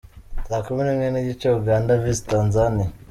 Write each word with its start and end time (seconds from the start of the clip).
Saa 0.47 0.63
kumi 0.65 0.81
n’imwe 0.83 1.07
n’igice: 1.09 1.47
Uganda 1.59 1.91
vs 2.01 2.19
Tanzania. 2.31 2.87